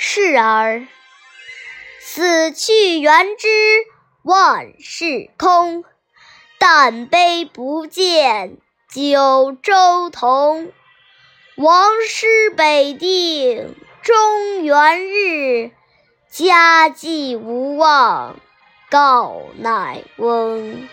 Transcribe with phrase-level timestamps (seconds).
[0.00, 0.86] 是儿
[1.98, 3.48] 死去元知
[4.22, 5.82] 万事空
[6.60, 8.58] 但悲不见
[8.88, 10.70] 九州同。
[11.56, 15.72] 王师北定中原日
[16.30, 18.38] 家祭无忘
[18.90, 20.88] 告乃翁。